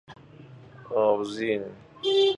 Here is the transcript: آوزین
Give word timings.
آوزین 0.95 1.65